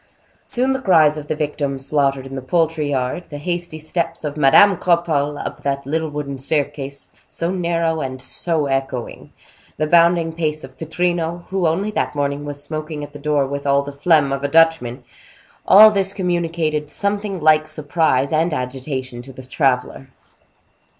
Soon 0.45 0.73
the 0.73 0.81
cries 0.81 1.15
of 1.15 1.27
the 1.27 1.35
victims 1.35 1.85
slaughtered 1.85 2.25
in 2.25 2.33
the 2.33 2.41
poultry 2.41 2.89
yard, 2.89 3.25
the 3.29 3.37
hasty 3.37 3.77
steps 3.77 4.23
of 4.23 4.35
Madame 4.35 4.77
Cropole 4.77 5.37
up 5.37 5.61
that 5.61 5.85
little 5.85 6.09
wooden 6.09 6.39
staircase, 6.39 7.09
so 7.29 7.51
narrow 7.51 7.99
and 8.01 8.19
so 8.19 8.65
echoing; 8.65 9.31
the 9.77 9.85
bounding 9.85 10.33
pace 10.33 10.63
of 10.63 10.75
Pittrino, 10.75 11.45
who 11.49 11.67
only 11.67 11.91
that 11.91 12.15
morning 12.15 12.45
was 12.45 12.63
smoking 12.63 13.03
at 13.03 13.13
the 13.13 13.19
door 13.19 13.45
with 13.45 13.67
all 13.67 13.83
the 13.83 13.91
phlegm 13.91 14.31
of 14.33 14.43
a 14.43 14.47
Dutchman; 14.47 15.03
all 15.67 15.91
this 15.91 16.13
communicated 16.13 16.89
something 16.89 17.39
like 17.39 17.67
surprise 17.67 18.33
and 18.33 18.55
agitation 18.55 19.21
to 19.21 19.31
the 19.31 19.43
traveler. 19.43 20.07